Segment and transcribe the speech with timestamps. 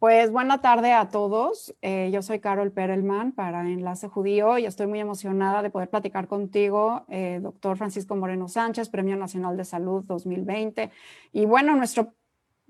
[0.00, 1.74] Pues buena tarde a todos.
[1.82, 6.26] Eh, yo soy Carol Perelman para Enlace Judío y estoy muy emocionada de poder platicar
[6.26, 10.90] contigo, eh, doctor Francisco Moreno Sánchez, Premio Nacional de Salud 2020.
[11.34, 12.14] Y bueno, nuestro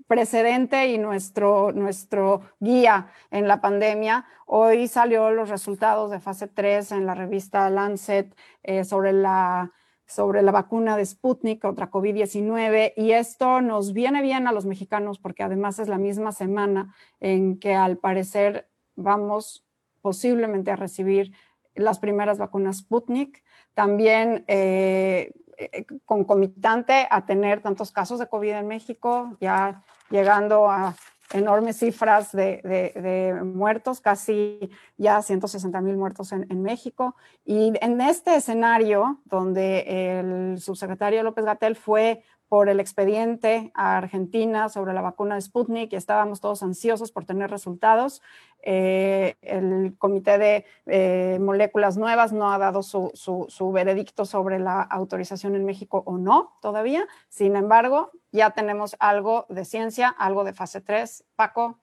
[0.07, 4.25] precedente y nuestro, nuestro guía en la pandemia.
[4.45, 9.71] Hoy salió los resultados de fase 3 en la revista Lancet eh, sobre la
[10.11, 15.19] sobre la vacuna de Sputnik contra COVID-19 y esto nos viene bien a los mexicanos
[15.19, 19.65] porque además es la misma semana en que al parecer vamos
[20.01, 21.31] posiblemente a recibir
[21.75, 23.43] las primeras vacunas Sputnik.
[23.73, 30.95] También eh, eh, concomitante a tener tantos casos de COVID en México, ya llegando a
[31.33, 37.15] enormes cifras de, muertos, casi ya 160 mil muertos en, México.
[37.45, 44.67] Y en este escenario, donde el subsecretario López Gatel fue por el expediente a Argentina
[44.67, 48.21] sobre la vacuna de Sputnik estábamos todos ansiosos por tener resultados.
[48.61, 54.81] Eh, el Comité de eh, Moléculas Nuevas no ha dado su, su, veredicto sobre la
[54.81, 57.07] autorización en México o no todavía.
[57.29, 61.23] Sin embargo, ya tenemos algo de ciencia, algo de fase 3.
[61.37, 61.79] Paco,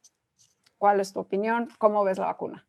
[0.76, 1.70] ¿cuál es tu opinión?
[1.78, 2.66] ¿Cómo ves la vacuna?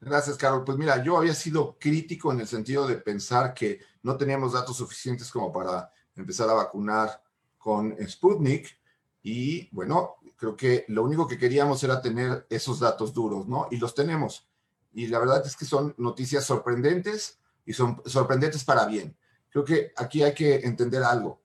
[0.00, 0.64] Gracias, Carol.
[0.64, 4.76] Pues mira, yo había sido crítico en el sentido de pensar que no teníamos datos
[4.76, 7.22] suficientes como para empezar a vacunar
[7.58, 8.78] con Sputnik
[9.22, 13.68] y bueno, creo que lo único que queríamos era tener esos datos duros, ¿no?
[13.70, 14.48] Y los tenemos.
[14.92, 19.16] Y la verdad es que son noticias sorprendentes y son sorprendentes para bien.
[19.50, 21.40] Creo que aquí hay que entender algo.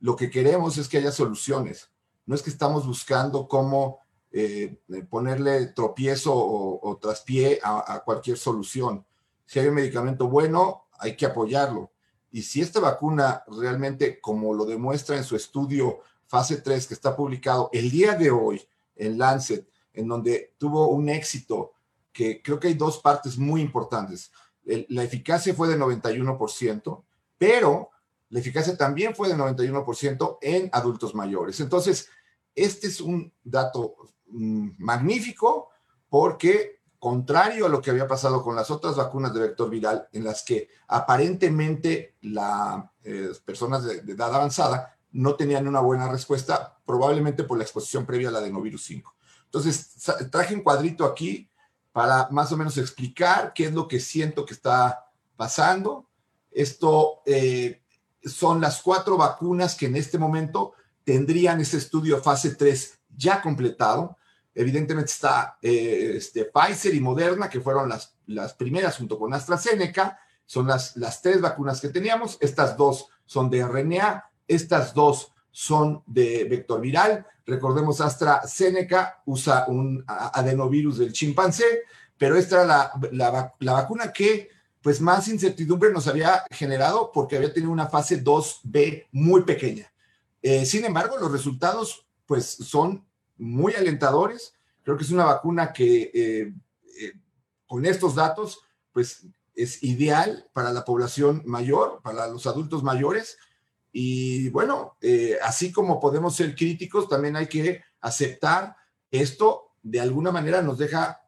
[0.00, 1.90] Lo que queremos es que haya soluciones.
[2.26, 4.00] No es que estamos buscando cómo
[4.30, 4.76] eh,
[5.08, 9.04] ponerle tropiezo o, traspié a, a cualquier solución.
[9.46, 11.91] Si hay un medicamento bueno, hay que apoyarlo.
[12.32, 17.14] Y si esta vacuna realmente, como lo demuestra en su estudio fase 3 que está
[17.14, 18.66] publicado el día de hoy
[18.96, 21.72] en Lancet, en donde tuvo un éxito
[22.12, 24.32] que creo que hay dos partes muy importantes.
[24.64, 27.02] la eficacia fue de 91%,
[27.36, 27.90] pero
[28.30, 31.60] la eficacia también fue de 91% en adultos mayores.
[31.60, 32.08] Entonces,
[32.54, 33.94] este es un dato
[34.28, 35.68] mm, magnífico
[36.08, 40.22] porque contrario a lo que había pasado con las otras vacunas de vector viral, en
[40.22, 47.42] las que aparentemente las eh, personas de, edad avanzada no tenían una buena respuesta, probablemente
[47.42, 49.16] por la exposición previa a la adenovirus 5.
[49.46, 49.96] Entonces,
[50.30, 51.50] traje un cuadrito aquí
[51.90, 56.08] para más o menos explicar qué es lo que siento que está pasando.
[56.52, 57.82] Esto eh,
[58.22, 64.16] son las cuatro vacunas que en este momento tendrían ese estudio fase 3 ya completado
[64.54, 70.18] Evidentemente está eh, este, Pfizer y Moderna, que fueron las, las primeras junto con AstraZeneca.
[70.44, 72.36] Son las, las tres vacunas que teníamos.
[72.40, 77.26] Estas dos son de RNA, estas dos son de vector viral.
[77.46, 81.82] Recordemos, AstraZeneca usa un adenovirus del chimpancé,
[82.16, 84.48] pero esta era la, la, vacuna que
[84.80, 89.92] pues más incertidumbre nos había generado porque había tenido una fase 2B muy pequeña.
[90.40, 93.04] Eh, sin embargo, los resultados pues son
[93.42, 94.54] muy alentadores.
[94.84, 96.54] Creo que es una vacuna que eh,
[97.00, 97.12] eh,
[97.66, 98.60] con estos datos,
[98.92, 103.36] pues es ideal para la población mayor, para los adultos mayores.
[103.90, 108.76] Y bueno, eh, así como podemos ser críticos, también hay que aceptar
[109.10, 111.20] esto de alguna manera nos deja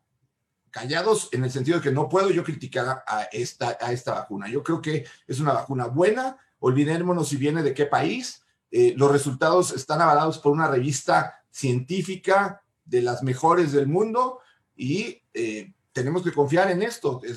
[0.71, 4.49] callados en el sentido de que no puedo yo criticar a esta, a esta vacuna.
[4.49, 8.43] Yo creo que es una vacuna buena, olvidémonos si viene de qué país.
[8.71, 14.41] los resultados están avalados por una revista científica de las mejores del mundo
[14.75, 17.33] y eh, tenemos que confiar en esto, eh,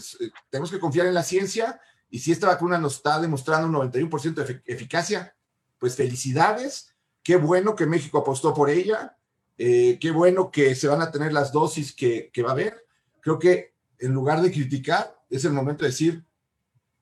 [0.50, 1.80] tenemos que confiar en la ciencia
[2.10, 5.36] y si esta vacuna nos está demostrando un 91% de eficacia,
[5.78, 9.16] pues felicidades, qué bueno que México apostó por ella,
[9.60, 12.86] eh, qué bueno que se van a tener las dosis que, que va a haber.
[13.22, 16.26] Creo que en lugar de criticar, es el momento de decir,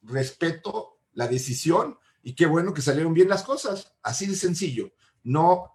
[0.01, 4.91] respeto la decisión y qué bueno que salieron bien las cosas, así de sencillo.
[5.23, 5.71] No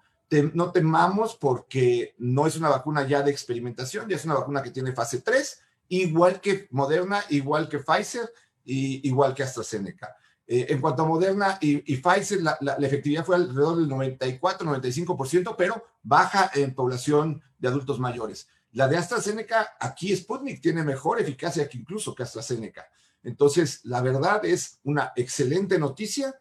[0.52, 4.70] no temamos porque no es una vacuna ya de experimentación, ya es una vacuna que
[4.70, 8.32] tiene fase 3, igual que Moderna, igual que Pfizer
[8.64, 10.16] y igual que AstraZeneca.
[10.46, 16.50] Eh, en cuanto a Moderna y, Pfizer, la, efectividad fue alrededor del 94-95%, pero baja
[16.55, 18.49] en población de adultos mayores.
[18.72, 22.88] La de AstraZeneca, aquí Sputnik tiene mejor eficacia que incluso que AstraZeneca.
[23.22, 26.34] Entonces, la verdad es una excelente noticia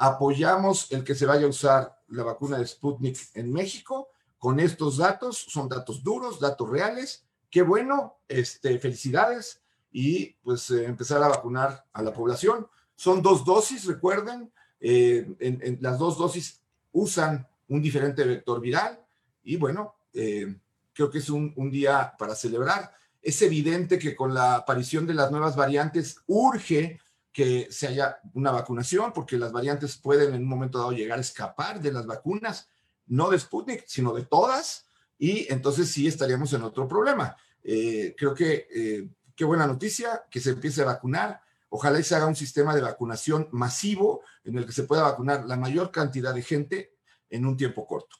[0.00, 4.08] apoyamos el que se vaya a usar la vacuna de Sputnik en México
[4.40, 7.24] con estos datos, son datos duros, datos reales.
[7.50, 9.60] Qué bueno, este, felicidades
[9.92, 12.66] y pues eh, empezar a vacunar a la población.
[12.96, 16.62] Son dos dosis, recuerden, eh, en, las dos dosis
[16.92, 18.98] usan un diferente vector viral
[19.44, 20.56] y bueno, eh,
[20.94, 22.94] creo que es un, un día para celebrar.
[23.20, 26.98] Es evidente que con la aparición de las nuevas variantes urge
[27.32, 31.22] que se haya una vacunación, porque las variantes pueden en un momento dado llegar a
[31.22, 32.68] escapar de las vacunas,
[33.06, 34.86] no de Sputnik, sino de todas,
[35.18, 37.36] y entonces sí estaríamos en otro problema.
[37.62, 41.40] Eh, creo que eh, qué buena noticia que se empiece a vacunar.
[41.68, 45.44] Ojalá y se haga un sistema de vacunación masivo en el que se pueda vacunar
[45.46, 46.94] la mayor cantidad de gente
[47.28, 48.16] en un tiempo corto.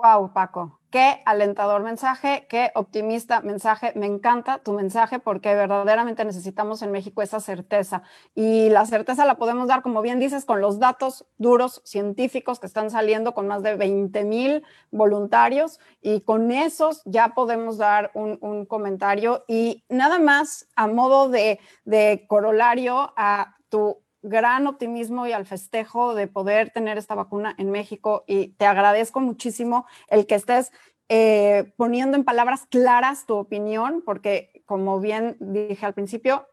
[0.00, 3.92] Wow, Paco, qué alentador mensaje, qué optimista mensaje.
[3.96, 8.04] Me encanta tu mensaje porque verdaderamente necesitamos en México esa certeza.
[8.32, 12.68] Y la certeza la podemos dar, como bien dices, con los datos duros científicos que
[12.68, 14.62] están saliendo con más de 20 mil
[14.92, 19.44] voluntarios y con esos ya podemos dar un, comentario.
[19.48, 26.14] Y nada más a modo de, de corolario a tu gran optimismo y al festejo
[26.14, 30.72] de poder tener esta vacuna en México y te agradezco muchísimo el que estés
[31.08, 36.46] eh, poniendo en palabras claras tu opinión, porque como bien dije al principio,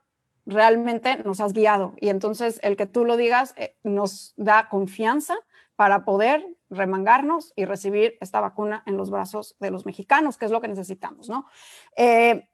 [0.46, 5.36] realmente nos has guiado y entonces el que tú lo digas eh, nos da confianza
[5.76, 10.52] para poder remangarnos y recibir esta vacuna en los brazos de los mexicanos, que es
[10.52, 11.48] lo que necesitamos, ¿no?
[11.98, 12.48] Eh,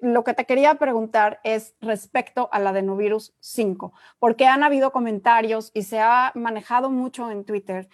[0.00, 5.82] lo que te quería preguntar es respecto al adenovirus 5, porque han habido comentarios y
[5.82, 7.88] se ha manejado mucho en Twitter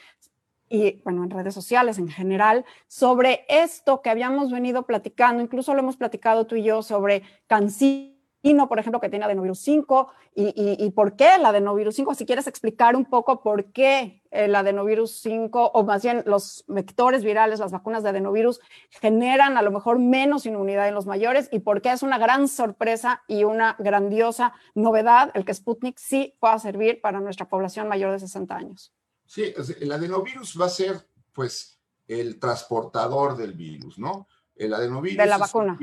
[0.68, 5.80] y bueno, en redes sociales en general, sobre esto que habíamos venido platicando, incluso lo
[5.80, 7.22] hemos platicado tú y yo sobre
[8.42, 12.14] cancino por ejemplo, que tiene adenovirus 5 y, y, por qué el adenovirus 5.
[12.14, 17.24] Si quieres explicar un poco por qué el adenovirus 5 o más bien los vectores
[17.24, 21.60] virales, las vacunas de adenovirus generan a lo mejor menos inmunidad en los mayores y
[21.60, 26.58] por qué es una gran sorpresa y una grandiosa novedad el que Sputnik sí pueda
[26.58, 28.92] servir para nuestra población mayor de 60 años.
[29.26, 34.28] Sí, el adenovirus va a ser pues el transportador del virus, ¿no?
[34.54, 35.18] El adenovirus.
[35.18, 35.78] De la vacuna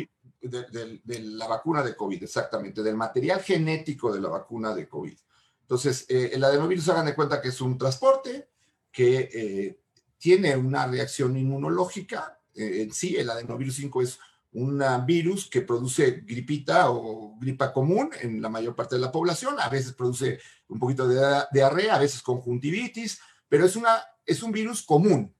[0.49, 5.17] de, la vacuna de COVID, exactamente, del material genético de la vacuna de COVID.
[5.61, 8.49] Entonces, eh, el adenovirus, hagan de cuenta que es un transporte
[8.91, 9.79] que eh,
[10.17, 12.39] tiene una reacción inmunológica.
[12.53, 14.19] Eh, en sí, el adenovirus 5 es
[14.53, 19.55] un virus que produce gripita o gripa común en la mayor parte de la población.
[19.59, 20.39] A veces produce
[20.69, 23.19] un poquito de diarrea, a veces conjuntivitis,
[23.49, 25.34] pero es, una, es un virus común.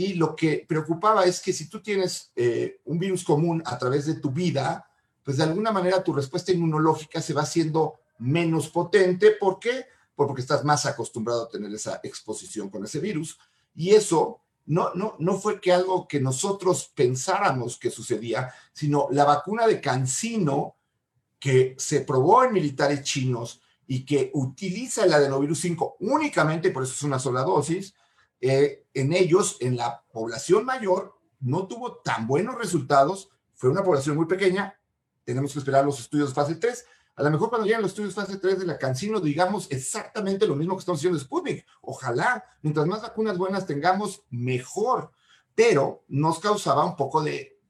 [0.00, 4.06] Y lo que preocupaba es que si tú tienes eh, un virus común a través
[4.06, 4.88] de tu vida,
[5.22, 9.32] pues de alguna manera tu respuesta inmunológica se va haciendo menos potente.
[9.32, 9.84] ¿Por qué?
[10.14, 13.38] Porque estás más acostumbrado a tener esa exposición con ese virus.
[13.74, 19.26] Y eso no, no, no fue que algo que nosotros pensáramos que sucedía, sino la
[19.26, 20.76] vacuna de Cancino
[21.38, 26.94] que se probó en militares chinos y que utiliza el adenovirus 5 únicamente, por eso
[26.94, 27.92] es una sola dosis,
[28.40, 34.16] eh, en ellos, en la población mayor, no tuvo tan buenos resultados, fue una población
[34.16, 34.80] muy pequeña,
[35.24, 36.86] tenemos que esperar los estudios fase 3.
[37.16, 40.56] A lo mejor cuando lleguen los estudios fase 3 de la Cancino digamos exactamente lo
[40.56, 41.66] mismo que estamos haciendo Sputnik.
[41.82, 45.12] Ojalá, mientras más vacunas buenas tengamos, mejor.
[45.54, 47.60] Pero nos causaba un poco de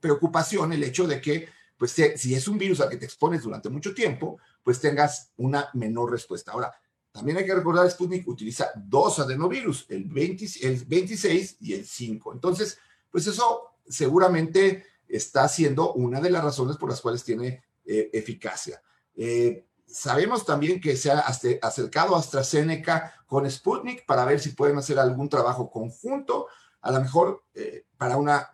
[0.00, 3.70] preocupación el hecho de que, pues, si es un virus al que te expones durante
[3.70, 6.52] mucho tiempo, pues tengas una menor respuesta.
[6.52, 6.74] Ahora,
[7.16, 12.34] también hay que recordar, Sputnik utiliza dos adenovirus, el, 26 y el 5.
[12.34, 12.78] Entonces,
[13.10, 18.82] pues eso seguramente está siendo una de las razones por las cuales tiene eh, eficacia.
[19.14, 24.98] Eh, sabemos también que se ha acercado AstraZeneca con Sputnik para ver si pueden hacer
[24.98, 26.48] algún trabajo conjunto,
[26.82, 28.50] a lo mejor eh, para una,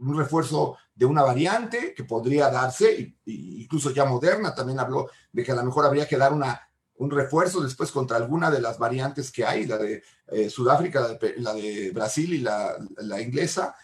[0.00, 5.52] un refuerzo de una variante que podría darse, incluso ya Moderna también habló de que
[5.52, 6.68] a lo mejor habría que dar una
[7.02, 11.52] un refuerzo después contra alguna de las variantes que hay, la de eh, Sudáfrica, la
[11.52, 13.74] de, Brasil y la, inglesa.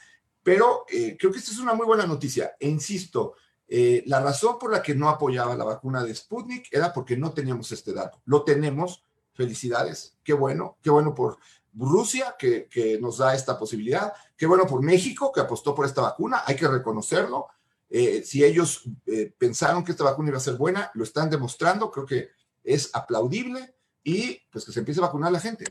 [0.40, 2.54] Pero eh, creo que esta es una muy buena noticia.
[2.60, 3.34] E insisto,
[3.66, 7.32] eh, la razón por la que no apoyaba la vacuna de Sputnik era porque no
[7.32, 8.22] teníamos este dato.
[8.24, 9.04] Lo tenemos.
[9.34, 10.16] Felicidades.
[10.22, 10.78] Qué bueno.
[10.80, 11.38] Qué bueno por
[11.74, 14.12] Rusia que, que nos da esta posibilidad.
[14.36, 16.42] Qué bueno por México que apostó por esta vacuna.
[16.46, 17.48] Hay que reconocerlo.
[17.90, 18.84] si ellos
[19.38, 21.90] pensaron que esta vacuna iba a ser buena, lo están demostrando.
[21.90, 22.37] Creo que
[22.74, 25.64] es aplaudible y pues que se empiece a vacunar la gente.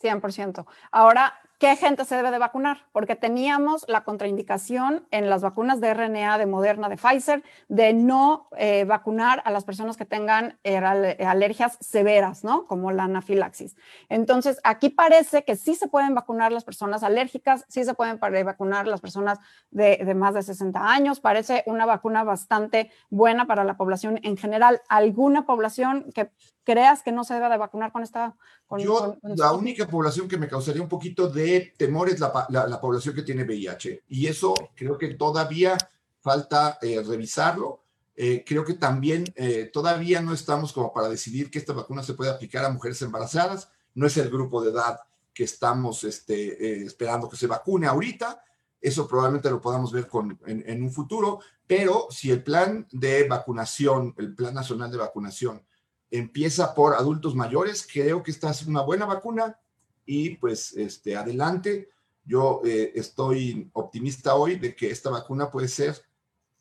[0.00, 0.66] 100%.
[0.92, 2.86] Ahora, ¿qué gente se debe de vacunar?
[2.92, 8.48] Porque teníamos la contraindicación en las vacunas de RNA de Moderna, de Pfizer, de no
[8.56, 12.66] eh, vacunar a las personas que tengan alergias severas, ¿no?
[12.66, 13.76] Como la anafilaxis.
[14.08, 18.86] Entonces, aquí parece que sí se pueden vacunar las personas alérgicas, sí se pueden vacunar
[18.86, 19.38] las personas
[19.70, 21.20] de, de más de 60 años.
[21.20, 24.80] Parece una vacuna bastante buena para la población en general.
[24.88, 26.30] ¿Alguna población que
[26.68, 28.36] creas que no se debe de vacunar con esta?
[28.76, 33.14] Yo, la única población que me causaría un poquito de temor es la, la, población
[33.14, 34.04] que tiene VIH.
[34.08, 35.78] Y eso creo que todavía
[36.20, 37.84] falta eh, revisarlo.
[38.14, 42.12] Eh, creo que también eh, todavía no estamos como para decidir que esta vacuna se
[42.12, 43.70] puede aplicar a mujeres embarazadas.
[43.94, 45.00] No es el grupo de edad
[45.32, 48.42] que estamos este, esperando que se vacune ahorita.
[48.78, 54.14] Eso probablemente lo podamos ver con, en, un futuro, pero si el plan de vacunación,
[54.18, 55.62] el plan nacional de vacunación,
[56.10, 59.58] empieza por adultos mayores, creo que esta es una buena vacuna
[60.06, 61.90] y pues este, adelante.
[62.24, 66.00] Yo eh, estoy optimista hoy de que esta vacuna puede ser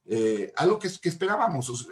[0.05, 1.87] eh, algo que, que esperábamos.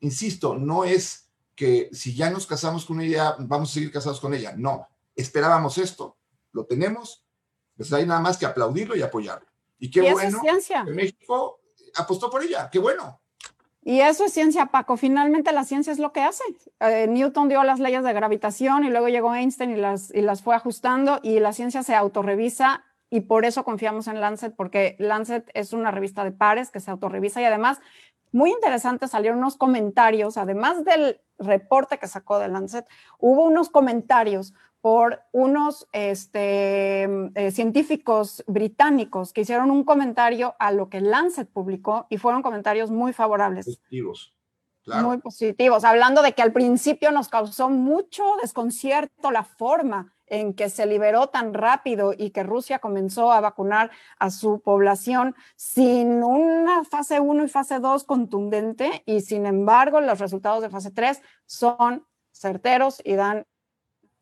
[0.00, 4.34] insisto, no es que si ya nos casamos con ella, vamos a seguir casados con
[4.34, 4.54] ella.
[4.56, 6.16] No, esperábamos esto,
[6.52, 7.24] lo tenemos,
[7.76, 9.46] pues hay nada más que aplaudirlo y apoyarlo.
[9.78, 10.84] Y qué bueno ciencia.
[10.84, 11.60] que México
[11.94, 13.20] apostó por ella, qué bueno.
[13.82, 14.96] Y eso es ciencia, Paco.
[14.96, 16.44] Finalmente la ciencia es lo que hace.
[16.80, 20.42] Eh, Newton dio las leyes de gravitación y luego llegó Einstein y las, y las
[20.42, 25.50] fue ajustando y la ciencia se autorrevisa y por eso confiamos en Lancet, porque Lancet
[25.54, 27.80] es una revista de pares que se autorrevisa y además,
[28.30, 32.86] muy interesante, salieron unos comentarios, además del reporte que sacó de Lancet,
[33.18, 40.88] hubo unos comentarios por unos este, eh, científicos británicos que hicieron un comentario a lo
[40.88, 43.66] que Lancet publicó y fueron comentarios muy favorables.
[43.66, 44.34] Positivos.
[44.86, 50.70] Muy positivos, hablando de que al principio nos causó mucho desconcierto la forma en que
[50.70, 56.84] se liberó tan rápido y que Rusia comenzó a vacunar a su población sin una
[56.84, 62.06] fase 1 y fase 2 contundente y sin embargo los resultados de fase 3 son
[62.32, 63.44] certeros y dan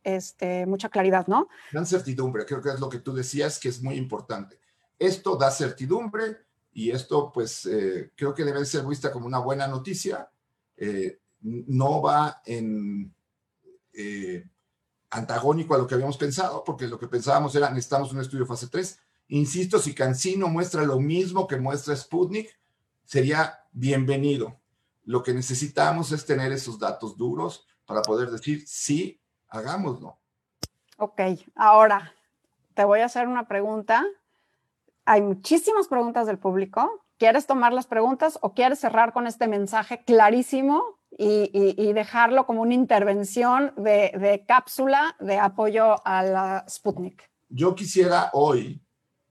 [0.02, 1.48] este, mucha claridad, ¿no?
[1.72, 4.58] Dan certidumbre, creo que es lo que tú decías, que es muy importante.
[4.98, 6.38] Esto da certidumbre
[6.72, 10.30] y esto, pues, eh, creo que debe ser vista como una buena noticia.
[10.76, 13.14] Eh, no va en
[13.92, 14.44] eh,
[15.10, 18.68] antagónico a lo que habíamos pensado, porque lo que pensábamos era, necesitamos un estudio fase
[18.68, 18.98] 3.
[19.28, 22.58] Insisto, si Cancino muestra lo mismo que muestra Sputnik,
[23.04, 24.60] sería bienvenido.
[25.04, 30.18] Lo que necesitamos es tener esos datos duros para poder decir, sí, hagámoslo.
[30.98, 31.20] Ok,
[31.54, 32.12] ahora
[32.74, 34.04] te voy a hacer una pregunta.
[35.04, 37.04] Hay muchísimas preguntas del público.
[37.18, 42.74] ¿Quieres tomar las preguntas o quieres cerrar con este mensaje clarísimo y, dejarlo como una
[42.74, 47.28] intervención de, cápsula de apoyo a la Sputnik?
[47.48, 48.80] Yo quisiera hoy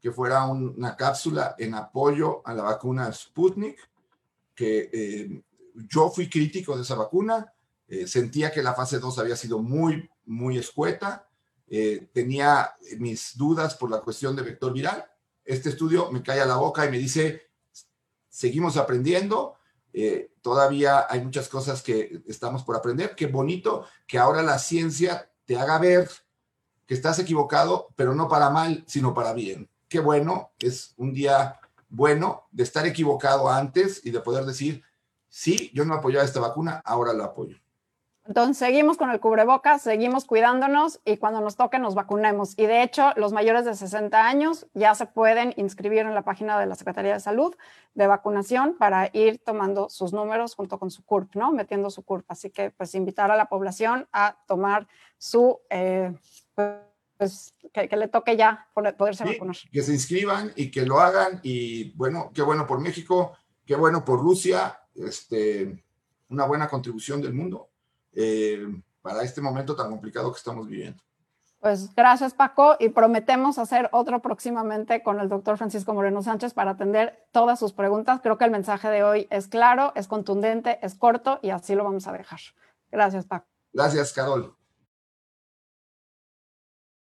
[0.01, 3.77] que fuera una cápsula en apoyo a la vacuna Sputnik,
[4.53, 5.43] que eh,
[5.89, 7.53] yo fui crítico de esa vacuna,
[7.87, 11.27] eh, sentía que la fase 2 había sido muy, muy escueta.
[11.69, 15.05] Eh, tenía mis dudas por la cuestión de vector viral.
[15.43, 17.49] Este estudio me cae a la boca y me dice,
[18.29, 19.55] seguimos aprendiendo,
[19.93, 23.15] eh, todavía hay muchas cosas que estamos por aprender.
[23.15, 26.09] Qué bonito que ahora la ciencia te haga ver
[26.85, 29.69] que estás equivocado, pero no para mal, sino para bien.
[29.87, 34.83] Qué bueno, es un día bueno de estar equivocado antes y de poder decir,
[35.29, 37.57] sí, yo no apoyaba esta vacuna, ahora la apoyo.
[38.27, 42.55] Entonces, seguimos con el cubrebocas, seguimos cuidándonos y cuando nos toque nos vacunemos.
[42.57, 46.59] Y de hecho, los mayores de 60 años ya se pueden inscribir en la página
[46.59, 47.55] de la Secretaría de Salud
[47.93, 51.53] de vacunación para ir tomando sus números junto con su CURP, ¿no?
[51.53, 52.25] Metiendo su CURP.
[52.27, 56.13] Así que, pues, invitar a la población a tomar su, eh,
[57.15, 59.55] pues, que, le toque ya poderse vacunar.
[59.71, 61.39] Que se inscriban y que lo hagan.
[61.43, 65.81] Y bueno, qué bueno por México, qué bueno por Rusia, este,
[66.29, 67.69] una buena contribución del mundo.
[68.19, 68.65] Eh,
[69.03, 71.03] para este momento tan complicado que estamos viviendo.
[71.59, 76.71] Pues gracias Paco y prometemos hacer otro próximamente con el doctor Francisco Moreno Sánchez para
[76.71, 78.19] atender todas sus preguntas.
[78.23, 81.83] Creo que el mensaje de hoy es claro, es contundente, es corto y así lo
[81.83, 82.39] vamos a dejar.
[82.91, 83.45] Gracias Paco.
[83.71, 84.56] Gracias Carol.